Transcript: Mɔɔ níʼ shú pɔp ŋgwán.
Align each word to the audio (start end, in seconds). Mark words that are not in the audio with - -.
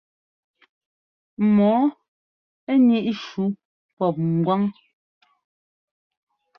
Mɔɔ 1.55 1.81
níʼ 2.85 3.07
shú 3.23 3.43
pɔp 3.97 4.15
ŋgwán. 4.35 4.63